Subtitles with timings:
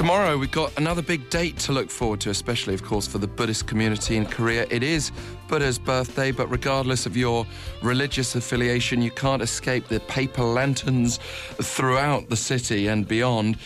[0.00, 3.26] Tomorrow, we've got another big date to look forward to, especially, of course, for the
[3.26, 4.66] Buddhist community in Korea.
[4.70, 5.12] It is
[5.46, 7.46] Buddha's birthday, but regardless of your
[7.82, 11.18] religious affiliation, you can't escape the paper lanterns
[11.60, 13.58] throughout the city and beyond.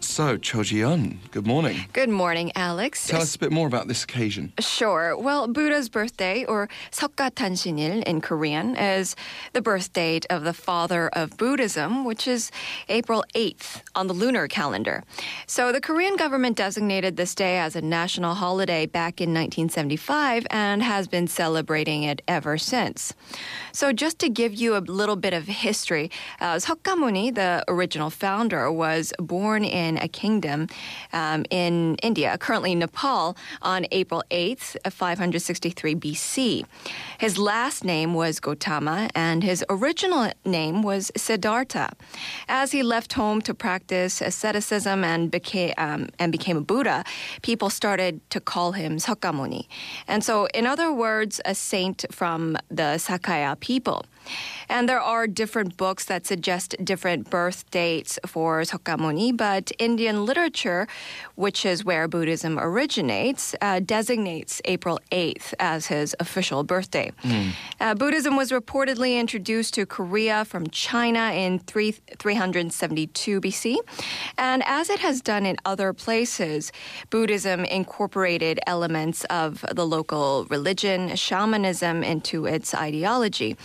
[0.00, 1.86] So, Cho Jooyeon, good morning.
[1.92, 3.06] Good morning, Alex.
[3.06, 4.52] Tell us a bit more about this occasion.
[4.58, 5.16] Sure.
[5.16, 9.16] Well, Buddha's birthday, or Seokgatansinil in Korean, is
[9.52, 12.50] the birth date of the father of Buddhism, which is
[12.88, 15.04] April 8th on the lunar calendar.
[15.46, 20.82] So the Korean government designated this day as a national holiday back in 1975 and
[20.82, 23.14] has been celebrating it ever since.
[23.72, 28.70] So just to give you a little bit of history, uh, Seokgamuni, the original founder,
[28.72, 30.68] was born in a kingdom
[31.12, 36.64] um, in India, currently Nepal, on April 8th, 563 BC.
[37.18, 41.92] His last name was Gotama, and his original name was Siddhartha.
[42.48, 47.04] As he left home to practice asceticism and became um, and became a Buddha,
[47.42, 49.66] people started to call him Seokgamuni.
[50.06, 54.04] And so, in other words, a saint from the Sakaya people.
[54.68, 60.86] And there are different books that suggest different birth dates for Seokgamuni, but Indian literature,
[61.34, 67.12] which is where Buddhism originates, uh, designates April 8th as his official birthday.
[67.22, 67.52] Mm.
[67.80, 73.76] Uh, Buddhism was reportedly introduced to Korea from China in 3, 372 BC,
[74.36, 76.72] and as it has done in other places,
[77.10, 83.56] Buddhism incorporated elements of the local religion, shamanism, into its ideology.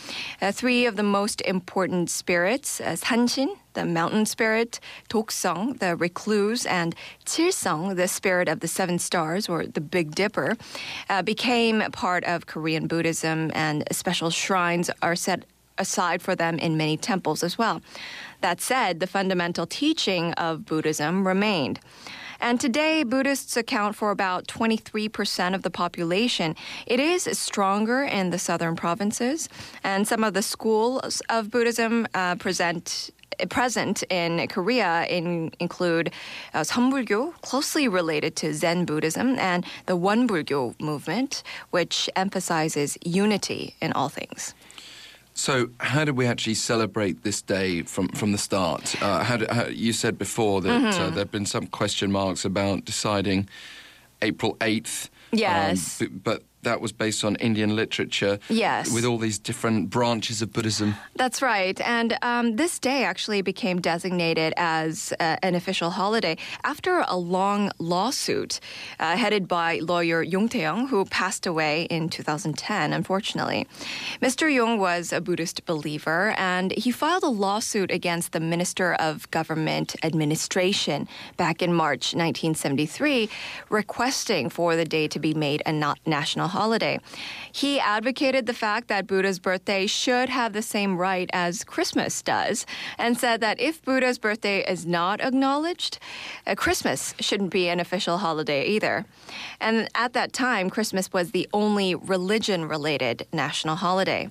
[0.41, 4.79] Uh, three of the most important spirits, uh, Sanshin, the mountain spirit,
[5.09, 10.55] Toksung, the recluse, and Chilsung, the spirit of the seven stars or the Big Dipper,
[11.09, 15.45] uh, became part of Korean Buddhism, and special shrines are set
[15.77, 17.81] aside for them in many temples as well.
[18.41, 21.79] That said, the fundamental teaching of Buddhism remained.
[22.43, 26.57] And today, Buddhists account for about 23% of the population.
[26.85, 29.47] It is stronger in the southern provinces,
[29.81, 33.11] and some of the schools of Buddhism uh, present
[33.49, 36.11] present in Korea in, include
[36.53, 43.93] uh, Seonbulgyo, closely related to Zen Buddhism, and the Wonbulgyo movement, which emphasizes unity in
[43.93, 44.53] all things.
[45.35, 49.01] So, how did we actually celebrate this day from, from the start?
[49.01, 51.01] Uh, how, did, how you said before that uh, mm-hmm.
[51.01, 53.49] uh, there have been some question marks about deciding
[54.21, 55.09] April 8th.
[55.31, 56.01] Yes.
[56.01, 58.39] Um, but that was based on Indian literature.
[58.49, 58.91] Yes.
[58.91, 60.95] With all these different branches of Buddhism.
[61.15, 61.79] That's right.
[61.81, 67.71] And um, this day actually became designated as uh, an official holiday after a long
[67.79, 68.59] lawsuit
[68.99, 73.67] uh, headed by lawyer Jung Tae-young, who passed away in 2010, unfortunately.
[74.21, 74.53] Mr.
[74.53, 79.95] Jung was a Buddhist believer, and he filed a lawsuit against the Minister of Government
[80.03, 81.07] Administration
[81.37, 83.29] back in March 1973,
[83.69, 86.99] requesting for the day to be made a national holiday.
[87.51, 92.65] He advocated the fact that Buddha's birthday should have the same right as Christmas does
[92.97, 95.99] and said that if Buddha's birthday is not acknowledged,
[96.47, 99.05] uh, Christmas shouldn't be an official holiday either.
[99.59, 104.29] And at that time, Christmas was the only religion related national holiday.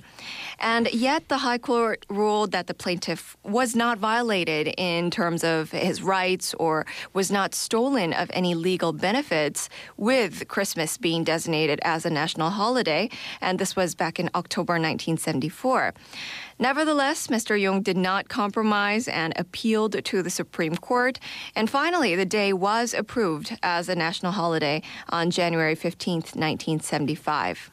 [0.63, 5.73] And yet, the High Court ruled that the plaintiff was not violated in terms of
[5.73, 12.07] his rights or was not stolen of any legal benefits, with Christmas being designated as
[12.07, 13.11] a national holiday.
[13.41, 15.95] And this was back in October 1974.
[16.61, 17.61] Nevertheless, Mr.
[17.61, 21.19] Jung did not compromise and appealed to the Supreme Court.
[21.57, 27.73] And finally, the day was approved as a national holiday on January 15, 1975.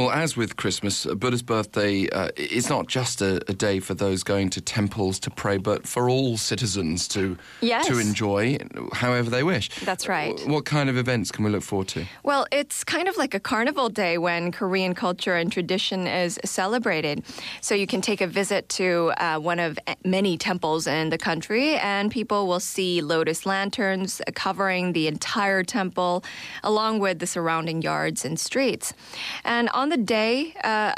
[0.00, 4.22] Well, as with Christmas, Buddha's birthday uh, is not just a, a, day for those
[4.22, 7.86] going to temples to pray, but for all citizens to yes.
[7.86, 8.56] to enjoy
[8.94, 9.68] however they wish.
[9.84, 10.40] That's right.
[10.46, 12.06] What kind of events can we look forward to?
[12.22, 17.22] Well, it's kind of like a carnival day when Korean culture and tradition is celebrated.
[17.60, 21.76] So you can take a visit to uh, one of many temples in the country,
[21.76, 26.24] and people will see lotus lanterns covering the entire temple,
[26.64, 28.94] along with the surrounding yards and streets.
[29.44, 30.94] And on the day, uh,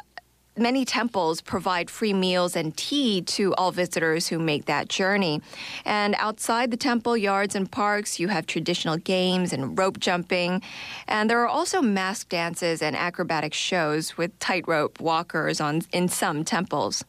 [0.57, 5.41] many temples provide free meals and tea to all visitors who make that journey.
[5.85, 10.61] And outside the temple yards and parks, you have traditional games and rope jumping.
[11.09, 16.45] And there are also mask dances and acrobatic shows with tightrope walkers on in some
[16.45, 17.03] temples.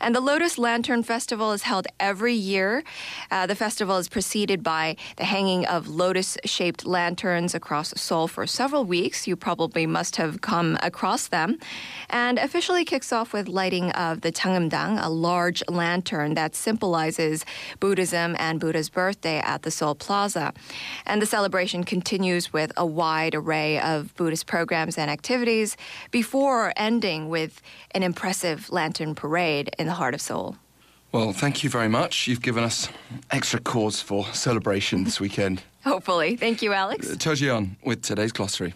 [0.00, 2.82] And the Lotus Lantern Festival is held every year.
[3.30, 8.84] Uh, the festival is preceded by the hanging of lotus-shaped lanterns across Seoul for several
[8.84, 9.26] weeks.
[9.26, 11.58] You probably must have come across them.
[12.08, 17.44] And officially kicks off with lighting of the Changeumdang, a large lantern that symbolizes
[17.80, 20.54] Buddhism and Buddha's birthday at the Seoul Plaza.
[21.04, 25.76] And the celebration continues with a wide array of Buddhist programs and activities
[26.10, 27.60] before ending with
[27.90, 30.56] an impressive lantern parade in the heart of Seoul.
[31.12, 32.26] Well, thank you very much.
[32.26, 32.88] You've given us
[33.30, 35.62] extra cause for celebration this weekend.
[35.84, 36.36] Hopefully.
[36.36, 37.10] Thank you, Alex.
[37.10, 38.74] Uh, Cho Jooyeon with today's glossary.